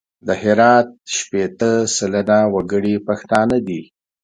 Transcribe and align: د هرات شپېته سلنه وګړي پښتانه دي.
د 0.27 0.29
هرات 0.41 0.87
شپېته 1.17 1.71
سلنه 1.95 2.39
وګړي 2.53 2.95
پښتانه 3.07 3.57
دي. 3.67 3.81